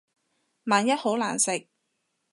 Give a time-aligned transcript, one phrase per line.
[0.63, 1.67] 萬一好難食